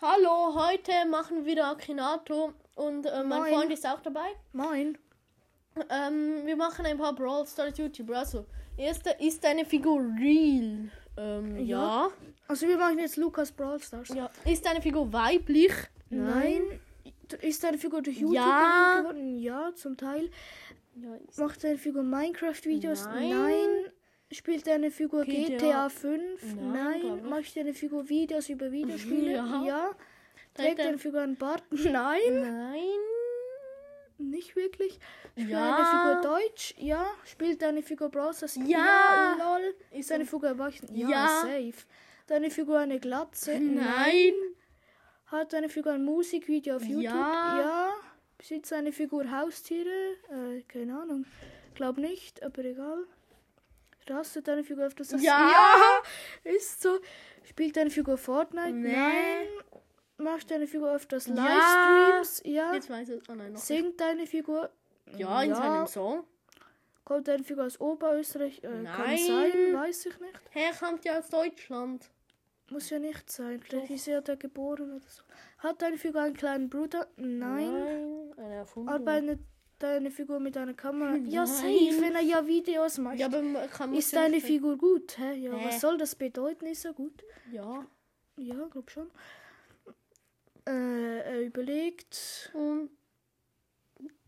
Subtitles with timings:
[0.00, 3.52] Hallo, heute machen wir wieder Akinato und äh, mein Moin.
[3.52, 4.28] Freund ist auch dabei.
[4.52, 4.96] Moin.
[5.90, 8.18] Ähm, wir machen ein paar Brawl Stars YouTuber.
[8.18, 10.90] Also, erste ist deine Figur real?
[11.16, 12.08] Ähm, ja.
[12.46, 14.08] Also wir machen jetzt Lukas Brawl Stars.
[14.10, 14.30] ja.
[14.44, 15.72] Ist deine Figur weiblich?
[16.10, 16.62] Nein.
[17.42, 19.00] Ist deine Figur durch YouTube Ja.
[19.00, 19.38] geworden?
[19.38, 20.30] Ja, zum Teil.
[20.94, 23.06] Ja, Macht deine Figur Minecraft-Videos?
[23.06, 23.68] Nein.
[24.30, 25.56] Spielt deine Figur GTA?
[25.56, 26.42] GTA 5?
[26.56, 26.72] Nein,
[27.02, 27.28] Nein.
[27.28, 29.32] Macht deine Figur Videos über Videospiele?
[29.32, 29.62] Ja.
[29.66, 29.90] ja.
[30.54, 31.62] Trägt deine dein- Figur einen Bart?
[31.70, 32.20] Nein.
[32.42, 32.82] Nein.
[34.18, 34.98] Nicht wirklich.
[35.32, 35.70] Spielt Ja.
[35.70, 35.86] deine
[36.20, 36.74] Figur Deutsch?
[36.76, 37.06] Ja.
[37.24, 38.56] Spielt deine Figur Brawl Stars?
[38.66, 39.36] Ja.
[39.38, 39.74] Lol.
[39.92, 40.88] Ist deine Figur erwachsen?
[40.94, 41.28] Ja, Ja.
[41.42, 41.86] safe.
[42.26, 43.58] Deine Figur eine Glatze?
[43.58, 44.32] Nein.
[45.26, 47.04] Hat deine Figur ein Musikvideo auf YouTube?
[47.04, 47.58] Ja.
[47.60, 47.90] ja.
[48.36, 49.88] Besitzt deine Figur Haustiere?
[50.30, 51.24] Äh, keine Ahnung.
[51.74, 53.04] Glaub nicht, aber egal.
[54.10, 55.22] Rastet deine Figur öfters das?
[55.22, 55.50] Ja.
[56.44, 56.50] ja.
[56.52, 56.98] Ist so.
[57.44, 58.72] Spielt deine Figur Fortnite?
[58.72, 58.92] Nee.
[58.92, 59.46] Nein.
[60.18, 61.34] Macht deine Figur öfters Ja.
[61.34, 62.42] Livestreams?
[62.44, 62.74] Ja.
[62.74, 63.22] Jetzt weiß ich.
[63.28, 63.52] Oh nein, noch.
[63.54, 63.64] nicht.
[63.64, 64.70] Singt deine Figur?
[65.16, 66.24] Ja, in seinem Song.
[67.04, 68.58] Kommt deine Figur aus Oberösterreich?
[68.58, 69.18] Äh, Kann Nein.
[69.18, 70.34] sein, weiß ich nicht.
[70.52, 72.10] Er kommt ja aus Deutschland.
[72.70, 73.60] Muss ja nicht sein.
[73.62, 75.22] Vielleicht ist er da geboren oder so.
[75.58, 77.06] Hat deine Figur einen kleinen Bruder?
[77.16, 77.72] Nein.
[77.72, 78.34] Nein.
[78.36, 78.90] Eine.
[78.90, 79.40] Arbeitet
[79.78, 81.16] deine Figur mit einer Kamera?
[81.16, 81.46] Ja, Nein.
[81.46, 83.18] safe, wenn er ja Videos macht.
[83.18, 85.16] Ja, aber kann ist ja deine Figur gut?
[85.18, 85.34] Hä?
[85.34, 85.66] Ja, Hä?
[85.66, 86.66] was soll das bedeuten?
[86.66, 87.22] Ist er gut?
[87.52, 87.86] Ja.
[88.36, 89.10] Ja, glaub schon.
[90.66, 92.50] Äh, er überlegt.
[92.54, 92.90] Und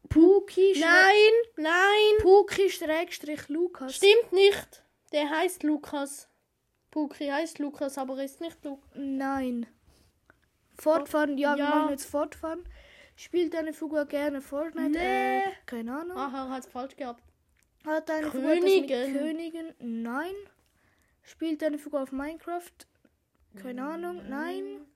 [0.09, 2.13] Puki, nein, nein.
[2.23, 3.97] Puki Schrägstrich Lukas.
[3.97, 4.83] Stimmt nicht.
[5.13, 6.29] Der heißt Lukas.
[6.91, 8.91] Puki heißt Lukas, aber ist nicht Lukas.
[8.95, 9.67] Nein.
[10.77, 11.71] Fortfahren, ja, wir Ja.
[11.71, 12.65] machen jetzt fortfahren.
[13.23, 14.89] Spielt deine Figur gerne Fortnite?
[14.99, 15.41] Nee.
[15.41, 16.17] Äh, keine Ahnung.
[16.17, 17.23] Aha, hat falsch gehabt.
[17.85, 18.85] Hat deine Figur Königin.
[18.85, 19.75] etwas mit Königin?
[19.79, 20.33] Nein.
[21.23, 22.73] Spielt deine Figur auf Minecraft?
[23.63, 24.23] Keine Ahnung.
[24.27, 24.87] Nein.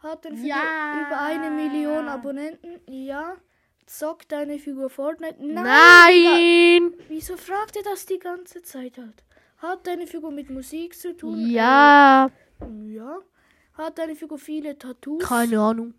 [0.00, 1.06] Hat deine Figur Ja.
[1.06, 2.78] über eine Million Abonnenten?
[2.90, 3.36] Ja.
[3.86, 5.36] Zockt deine Figur Fortnite?
[5.42, 5.64] Nein.
[5.64, 6.94] Nein.
[7.08, 9.24] Wieso fragt ihr das die ganze Zeit halt?
[9.58, 11.38] Hat deine Figur mit Musik zu tun?
[11.50, 12.30] Ja.
[12.60, 13.18] Äh, ja.
[13.78, 15.24] Hat deine Figur viele Tattoos?
[15.24, 15.94] Keine Ahnung.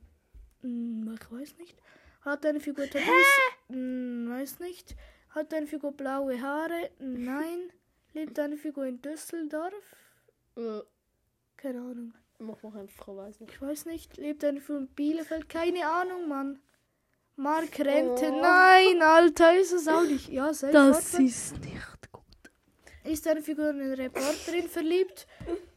[0.64, 1.78] Hm, ich weiß nicht.
[2.22, 3.26] Hat deine Figur Tattoos?
[3.70, 4.96] Hm, weiß nicht.
[5.30, 6.90] Hat deine Figur blaue Haare?
[7.00, 7.72] Nein.
[8.14, 9.74] Lebt deine Figur in Düsseldorf?
[10.56, 10.82] Äh,
[11.58, 12.14] Keine Ahnung.
[12.40, 13.54] mach mal einfach, ich weiß nicht.
[13.54, 14.18] Ich weiß nicht.
[14.18, 15.50] Lebt deine Figur in Bielefeld?
[15.50, 16.60] Keine Ahnung, Mann.
[17.36, 18.30] Mark Rente?
[18.32, 18.42] Oh.
[18.42, 20.30] Nein, Alter, ist es auch nicht.
[20.30, 21.20] Ja, sehr ist
[21.60, 22.24] nicht gut.
[23.04, 25.26] Ist deine Figur in eine Reporterin verliebt?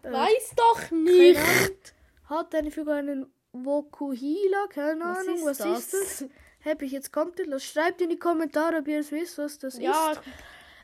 [0.03, 1.95] Äh, Weiß doch keine nicht.
[2.27, 3.33] Hat deine Figur einen
[3.65, 4.67] Vokuhila?
[4.69, 5.79] Keine Was Ahnung, ist was das?
[5.79, 6.25] ist das?
[6.65, 7.65] Hab ich jetzt kommentarlos.
[7.65, 10.21] Schreibt in die Kommentare, ob ihr es wisst, was das Ja, ist.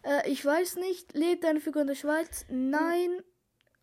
[0.04, 1.12] Äh, ich weiß nicht.
[1.14, 2.44] Lebt deine Figur in der Schweiz?
[2.48, 3.22] Nein.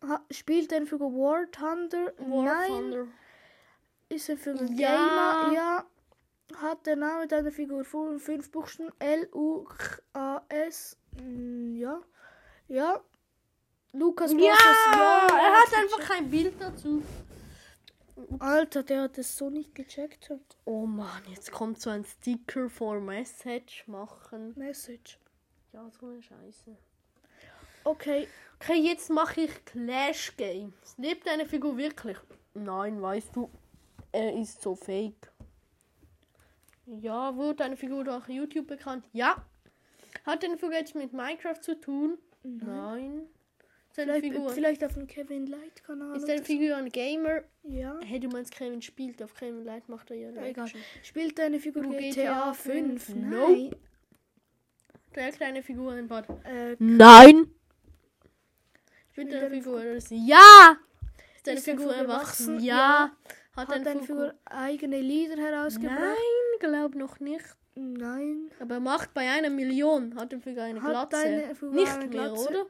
[0.06, 2.12] Ha spielt deine Figur War Thunder?
[2.18, 2.68] War Nein.
[2.68, 3.06] Thunder.
[4.08, 4.88] Ist er für ein Ja.
[4.88, 5.52] Gamer?
[5.54, 5.84] Ja.
[6.56, 8.90] Hat der Name deiner Figur fünf Buchstaben?
[8.98, 10.96] L-U-K-A-S?
[11.22, 12.00] Mm, Ja.
[12.68, 13.00] Ja.
[13.92, 17.02] Lukas Ja, Borges, er hat einfach kein Bild dazu.
[18.38, 20.30] Alter, der hat es so nicht gecheckt.
[20.64, 24.52] Oh Mann, jetzt kommt so ein Sticker for Message machen.
[24.56, 25.18] Message.
[25.72, 26.76] Ja, so eine Scheiße.
[27.84, 28.28] Okay.
[28.58, 30.94] Okay, jetzt mache ich Clash Games.
[30.98, 32.18] Lebt deine Figur wirklich?
[32.54, 33.50] Nein, weißt du,
[34.12, 35.32] er ist so fake.
[36.86, 39.06] Ja, wurde deine Figur durch YouTube bekannt?
[39.12, 39.44] Ja.
[40.26, 42.18] Hat deine Figur jetzt mit Minecraft zu tun?
[42.42, 43.22] Nein.
[43.22, 43.39] Ist
[43.92, 46.16] Vielleicht, Figur, vielleicht auf dem Kevin Light Kanal.
[46.16, 47.42] ist deine Figur ein Gamer?
[47.64, 47.98] Ja.
[48.04, 50.68] Hey, du meinst Kevin spielt auf Kevin Light macht er ja Egal.
[51.02, 53.04] Spielt deine Figur Du GTA GTA 5?
[53.04, 53.08] fünf?
[53.16, 53.74] Nein.
[55.12, 56.28] Trägt deine Figur ein Bad?
[56.44, 57.50] Äh, Nein.
[59.10, 60.76] Spielt deine deine Figur Ja.
[61.36, 62.60] Ist deine Ist Figur Figur erwachsen?
[62.60, 63.10] Ja.
[63.56, 65.98] Hat hat deine deine Figur Figur eigene Lieder herausgebracht?
[65.98, 67.44] Nein, glaub noch nicht.
[67.74, 68.50] Nein.
[68.60, 71.24] Aber er macht bei einer Million, hat er für eine Hat Glatze.
[71.24, 72.48] deine Figur nicht eine mehr, Glatze?
[72.48, 72.66] oder?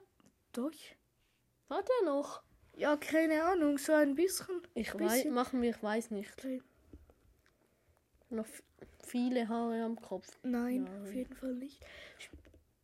[0.53, 0.71] Doch.
[1.71, 2.43] Hat er noch?
[2.77, 4.63] Ja, keine Ahnung, so ein bisschen.
[4.75, 6.33] Ich weiß, machen wir, ich weiß nicht.
[6.39, 6.63] Okay.
[8.31, 8.47] Noch
[9.05, 10.27] viele Haare am Kopf.
[10.43, 11.03] Nein, Nein.
[11.03, 11.81] auf jeden Fall nicht.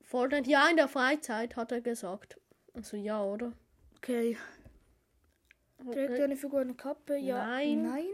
[0.02, 2.38] Fortnite, ja, in der Freizeit, hat er gesagt.
[2.74, 3.52] Also ja, oder?
[3.96, 4.36] Okay.
[5.92, 7.16] Trägt deine Figur eine Kappe?
[7.16, 7.46] Ja.
[7.46, 7.82] Nein.
[7.82, 8.06] Nein.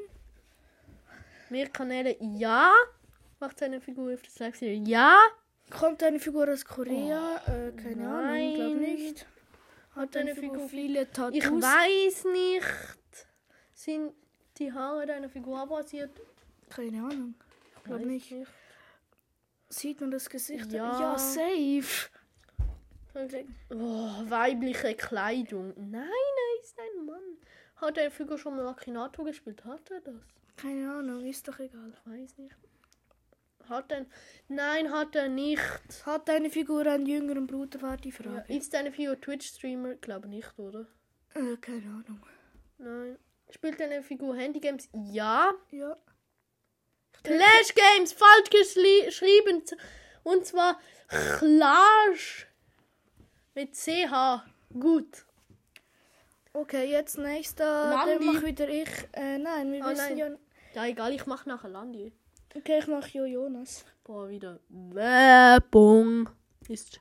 [1.51, 2.73] Mehr Kanäle, ja.
[3.41, 5.19] Macht seine Figur auf das Live-Serie, ja.
[5.71, 7.37] Kommt deine Figur aus Korea?
[7.47, 8.81] äh, keine Ahnung, glaub Oh, nein.
[8.81, 9.27] nicht.
[9.95, 11.37] Hat deine Figur viele Tattoos?
[11.37, 13.27] Ich weiß nicht.
[13.75, 14.13] Sind
[14.59, 16.11] die Haare deiner Figur abrasiert?
[16.71, 17.35] Keine Ahnung.
[17.77, 18.35] Ich glaube Weiß nicht.
[19.69, 20.73] Sieht man das Gesicht?
[20.73, 21.01] Ja.
[21.01, 22.11] ja safe.
[23.71, 25.75] Oh, weibliche Kleidung.
[25.77, 27.37] Nein, er ist ein Mann.
[27.77, 29.65] Hat deine Figur schon mal Akinator gespielt?
[29.65, 30.15] Hat er das?
[30.57, 31.93] Keine Ahnung, ist doch egal.
[31.93, 32.55] Ich weiß nicht.
[33.69, 34.07] Hat er.
[34.49, 35.63] Nein, hat er nicht.
[36.05, 38.55] Hat deine Figur einen jüngeren Bruder, war die Ja, Frage.
[38.55, 39.95] ist deine Figur Twitch-Streamer?
[39.97, 40.87] Glaube nicht, oder?
[41.35, 42.21] Äh, keine Ahnung.
[42.79, 43.19] Nein.
[43.51, 44.89] Spielt deine Figur Handygames?
[45.11, 45.53] Ja.
[45.71, 45.97] Ja.
[47.23, 49.63] Clash Games, falsch geschrieben.
[50.25, 50.79] Und zwar
[51.39, 52.47] Clash.
[53.55, 54.43] Mit CH.
[54.73, 55.27] Gut.
[56.55, 57.91] Okay, jetzt nächster.
[57.91, 58.25] Landi.
[58.27, 58.89] Dann mach wieder ich.
[59.13, 60.19] Äh, nein, wir Oh, wissen nein.
[60.19, 60.29] ja.
[60.75, 62.13] Ja, egal, ich mache nachher Landi.
[62.55, 63.85] Okay, ich mach Jo Jonas.
[64.05, 66.29] Boah, wieder Werbung.
[66.69, 67.01] Ist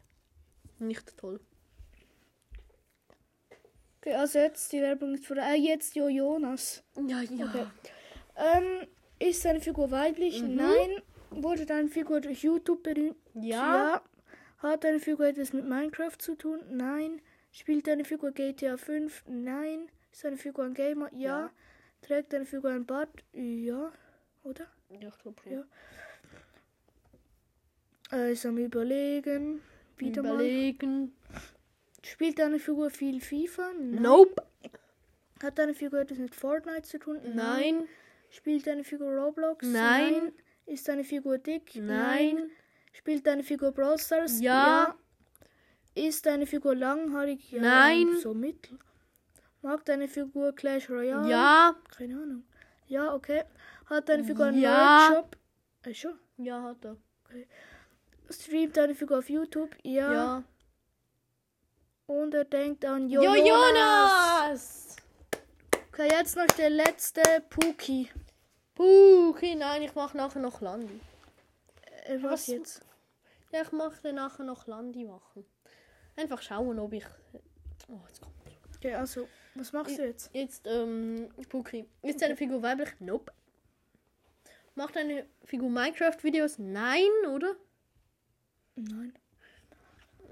[0.79, 1.39] nicht toll.
[3.99, 5.37] Okay, also jetzt die Werbung ist vor.
[5.37, 6.83] Äh, jetzt Jo Jonas.
[7.07, 7.45] Ja, ja.
[7.45, 7.65] Okay.
[8.35, 8.87] Ähm,
[9.19, 10.41] ist deine Figur weiblich?
[10.41, 10.55] Mhm.
[10.55, 11.01] Nein.
[11.29, 13.17] Wurde deine Figur durch YouTube berühmt?
[13.33, 14.01] Ja.
[14.57, 16.59] Hat deine Figur etwas mit Minecraft zu tun?
[16.69, 17.21] Nein.
[17.51, 19.25] Spielt deine Figur GTA 5?
[19.27, 19.89] Nein.
[20.11, 21.09] Ist deine Figur ein Gamer?
[21.13, 21.19] Ja.
[21.19, 21.51] Ja.
[22.01, 23.09] Trägt deine Figur ein Bart?
[23.33, 23.91] Ja.
[24.43, 24.67] Oder?
[24.89, 25.65] Ja, ich glaube schon.
[28.11, 28.25] Ja.
[28.27, 29.61] Ist am Überlegen.
[29.97, 30.33] Wieder mal.
[30.33, 31.15] Überlegen.
[32.03, 33.73] Spielt deine Figur viel FIFA?
[33.73, 34.01] Nein.
[34.01, 34.43] Nope.
[35.41, 37.19] Hat deine Figur etwas mit Fortnite zu tun?
[37.33, 37.87] Nein.
[38.29, 39.65] Spielt deine Figur Roblox?
[39.67, 40.33] Nein.
[40.65, 41.75] Ist deine Figur dick?
[41.75, 42.49] Nein.
[42.93, 44.41] Spielt deine Figur Brawl Stars?
[44.41, 44.95] Ja.
[45.95, 47.51] Ist deine Figur langhaarig?
[47.51, 47.61] Ja.
[47.61, 48.17] Nein.
[48.17, 48.79] So mittel.
[49.61, 51.29] Mag deine Figur Clash Royale?
[51.29, 51.75] Ja.
[51.95, 52.43] Keine Ahnung.
[52.87, 53.43] Ja, okay.
[53.91, 55.09] Hat deine Figur einen Ja.
[55.09, 55.37] Merch-Shop?
[55.83, 56.17] Äh, schon.
[56.37, 56.95] Ja, hat er.
[58.29, 59.75] Streamt deine Figur auf YouTube?
[59.83, 60.13] Ja.
[60.13, 60.43] Ja.
[62.05, 64.95] Und er denkt an Jo, Jo, Jonas!
[65.89, 68.09] Okay, jetzt noch der letzte Puki.
[68.77, 70.99] Okay, nein, ich mache nachher noch Landi.
[72.05, 72.47] Äh, was Was?
[72.47, 72.85] jetzt?
[73.51, 75.45] Ja, ich mache nachher noch Landi machen.
[76.15, 77.05] Einfach schauen, ob ich.
[77.89, 78.35] Oh, jetzt kommt.
[78.77, 80.29] Okay, also, was machst du jetzt?
[80.33, 81.85] Jetzt, ähm, Puki.
[82.01, 82.89] Ist deine Figur weiblich?
[82.99, 83.33] Nope.
[84.75, 86.59] Macht deine Figur Minecraft-Videos?
[86.59, 87.55] Nein, oder?
[88.75, 89.13] Nein.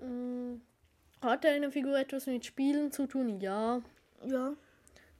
[0.02, 0.62] Mm,
[1.22, 3.40] Hat deine Figur etwas mit Spielen zu tun?
[3.42, 3.82] Ja.
[4.26, 4.54] Ja.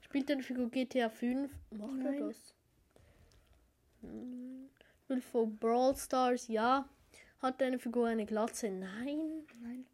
[0.02, 1.52] Spielt deine Figur GTA 5?
[1.72, 2.20] Macht er Nein.
[2.28, 2.54] das?
[4.02, 4.70] Hm.
[5.04, 6.48] Spielt für Brawl Stars?
[6.48, 6.88] Ja.
[7.42, 8.70] Hat deine Figur eine Glatze?
[8.70, 9.46] Nein.
[9.62, 9.86] Nein.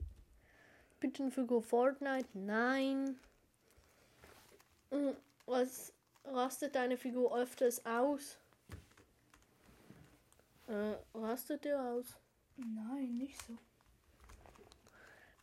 [0.96, 2.28] Spielt deine Figur Fortnite?
[2.34, 3.18] Nein.
[4.92, 5.16] Hm,
[5.48, 5.92] Was
[6.26, 8.38] rastet deine Figur öfters aus?
[10.68, 12.18] Äh, rastet er aus?
[12.58, 13.58] Nein, nicht so.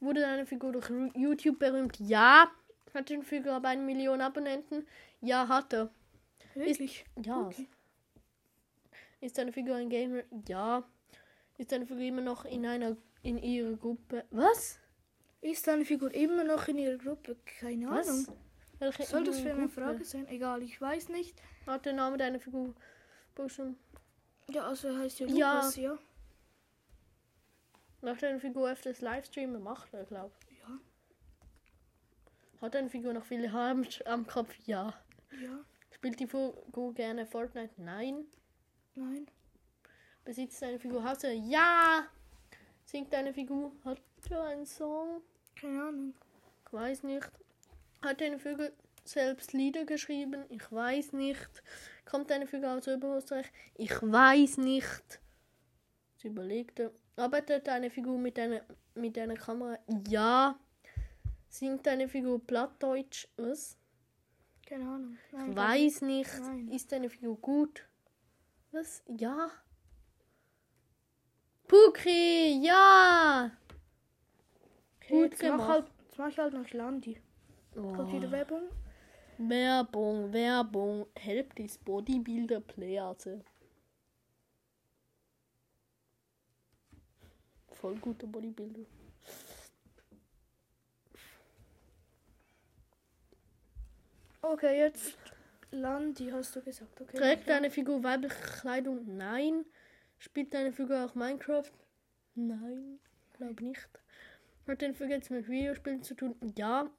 [0.00, 1.98] Wurde deine Figur durch YouTube berühmt?
[2.00, 2.50] Ja.
[2.92, 4.86] Hat deine Figur aber eine Million Abonnenten?
[5.20, 5.90] Ja, hat er.
[6.54, 7.04] Wirklich?
[7.22, 7.46] Ja.
[7.46, 7.68] Okay.
[9.20, 10.22] Ist deine Figur ein Gamer?
[10.48, 10.82] Ja.
[11.56, 14.24] Ist deine Figur immer noch in einer in ihrer Gruppe?
[14.30, 14.80] Was?
[15.40, 17.36] Ist deine Figur immer noch in ihrer Gruppe?
[17.60, 18.08] Keine Was?
[18.08, 18.26] Ahnung.
[18.80, 19.68] Welche Soll das für eine?
[19.68, 20.26] Frage sein?
[20.26, 21.40] Egal, ich weiß nicht.
[21.66, 22.74] Hat der Name deiner Figur
[23.36, 23.76] Buschen?
[24.52, 25.54] Ja, also heißt ja Ja.
[25.54, 25.98] Lukas, ja.
[28.02, 29.62] Macht deine Figur öfters Livestreamen?
[29.62, 30.32] Macht er, glaub.
[30.60, 30.78] Ja.
[32.60, 34.54] Hat deine Figur noch viele Haare am, Kopf?
[34.66, 34.92] Ja.
[35.40, 35.64] Ja.
[35.90, 37.80] Spielt die Figur gerne Fortnite?
[37.80, 38.26] Nein.
[38.94, 39.26] Nein.
[40.24, 41.34] Besitzt deine Figur Haustiere?
[41.34, 42.06] Ja.
[42.84, 43.72] Singt deine Figur?
[43.84, 44.00] Hat
[44.30, 45.22] er einen Song?
[45.56, 46.14] Keine Ahnung.
[46.66, 47.30] Ich weiß nicht.
[48.02, 48.70] Hat deine Figur
[49.04, 50.44] selbst Lieder geschrieben?
[50.48, 51.48] Ich weiß nicht.
[52.04, 53.46] Kommt deine Figur aus Oberösterreich?
[53.74, 55.20] Ich weiß nicht.
[56.18, 56.92] Sie überlegte.
[57.16, 58.62] Arbeitet deine Figur mit einer,
[58.94, 59.78] mit einer Kamera?
[60.08, 60.58] Ja.
[61.48, 63.28] Singt deine Figur Plattdeutsch?
[63.36, 63.76] Was?
[64.66, 65.18] Keine Ahnung.
[65.32, 66.40] Nein, Ich weiß nicht.
[66.40, 66.68] Nein.
[66.68, 67.86] Ist deine Figur gut?
[68.70, 69.02] Was?
[69.06, 69.50] Ja.
[71.68, 73.50] Pukri, ja.
[74.96, 75.68] Okay, Gut jetzt mach, gemacht.
[75.68, 77.20] halt, jetzt mach ich halt noch Landi.
[77.74, 78.32] Kommt wieder Oh.
[78.32, 78.62] Werbung?
[79.48, 81.06] Werbung, Werbung.
[81.16, 83.14] Help this bodybuilder player.
[87.70, 88.86] Voll guter Bodybuilder.
[94.42, 95.16] Okay, jetzt
[95.70, 97.00] Landi, hast du gesagt.
[97.00, 97.16] Okay.
[97.16, 99.16] Trägt deine Figur weibliche Kleidung?
[99.16, 99.64] Nein.
[100.18, 101.70] Spielt deine Figur auch Minecraft?
[102.34, 103.00] Nein,
[103.36, 103.88] glaube nicht.
[104.66, 106.36] Hat deine Figur jetzt mit Videospielen zu tun?
[106.56, 106.90] Ja.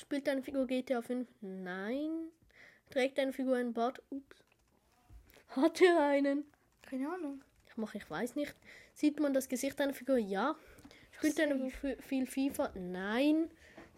[0.00, 1.28] Spielt deine Figur GTA 5?
[1.40, 2.30] Nein.
[2.90, 4.00] Trägt deine Figur einen Bart?
[4.10, 4.44] Ups.
[5.48, 6.44] Hat er einen?
[6.82, 7.42] Keine Ahnung.
[7.66, 8.54] Ich mache, ich weiß nicht.
[8.94, 10.16] Sieht man das Gesicht deiner Figur?
[10.16, 10.56] Ja.
[11.12, 12.72] Spielt deine Figur viel FIFA?
[12.74, 13.50] Nein.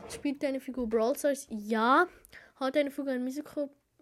[0.09, 1.47] Spielt deine Figur Brawl Stars?
[1.51, 2.09] Ja.
[2.57, 3.49] Hat deine Figur ein Musik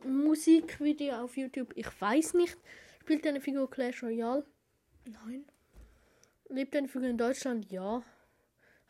[0.05, 1.73] Musikvideo auf YouTube?
[1.75, 2.57] Ich weiß nicht.
[3.03, 4.45] Spielt deine Figur Clash Royale?
[5.05, 5.45] Nein.
[6.49, 7.71] Lebt deine Figur in Deutschland?
[7.71, 8.03] Ja.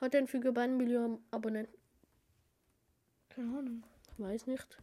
[0.01, 1.77] Hat deine Figur bei einer Million Abonnenten?
[3.39, 3.85] Keine Ahnung.
[4.11, 4.79] Ich weiß nicht.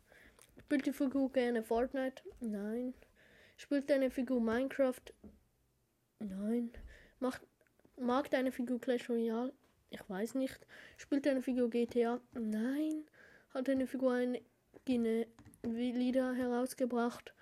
[0.61, 2.23] Spielt die Figur gerne Fortnite?
[2.39, 2.93] Nein.
[3.57, 5.01] Spielt deine Figur Minecraft?
[6.19, 6.71] Nein.
[7.19, 7.41] Macht,
[7.99, 9.51] mag deine Figur Clash Royale?
[9.89, 10.65] Ich weiß nicht.
[10.95, 12.21] Spielt deine Figur GTA?
[12.31, 13.03] Nein.
[13.53, 14.41] Hat deine Figur eine
[15.63, 17.33] Lieder herausgebracht?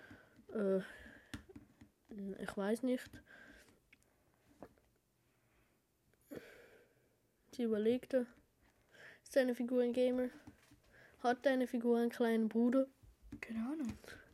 [0.51, 0.79] Äh,
[2.41, 3.11] ich weiß nicht.
[7.51, 8.25] Sie überlegte.
[9.21, 10.29] Ist deine Figur ein Gamer?
[11.23, 12.85] Hat deine Figur einen kleinen Bruder?
[13.39, 13.93] Keine Ahnung.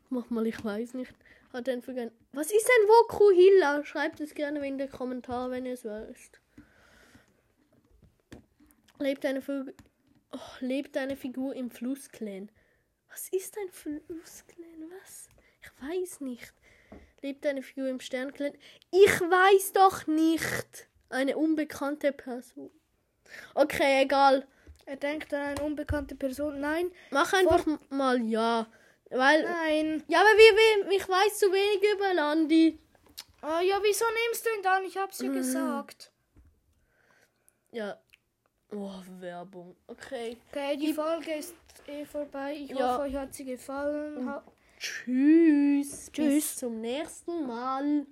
[0.10, 1.14] Mach mal, ich weiß nicht.
[1.54, 2.12] Hat deine Figur ein...
[2.34, 3.86] Was ist ein Woku Hilla?
[3.86, 6.42] Schreibt es gerne in den Kommentaren, wenn ihr es wisst.
[8.98, 9.72] Lebt deine Figur...
[10.32, 12.52] Oh, lebt deine Figur im Flussclan?
[13.10, 14.92] Was ist ein Flussclan?
[15.00, 15.30] Was?
[15.62, 16.54] Ich weiß nicht.
[17.22, 18.54] Lebt deine Figur im Sternclan?
[18.90, 20.88] Ich weiß doch nicht.
[21.10, 22.72] Eine unbekannte Person.
[23.54, 24.48] Okay, egal.
[24.90, 26.60] Er denkt an eine unbekannte Person.
[26.60, 28.66] Nein, Mach einfach mal ja.
[29.12, 29.44] Weil.
[29.44, 30.04] nein.
[30.08, 32.80] Ja, aber wie, wie, ich weiß zu wenig über Landi.
[33.44, 34.84] Oh ja, wieso nimmst du ihn dann?
[34.86, 36.12] Ich hab's ja gesagt.
[37.72, 38.00] Ja.
[38.72, 39.76] Oh, Werbung.
[39.86, 40.38] Okay.
[40.52, 41.54] Okay, die Folge ist
[41.88, 42.56] eh vorbei.
[42.56, 42.94] Ich Ja.
[42.94, 44.28] hoffe, euch hat sie gefallen.
[44.28, 44.44] Ha
[44.80, 46.10] Tschüss.
[46.12, 46.34] Tschüss.
[46.34, 48.08] Bis zum nächsten Mal.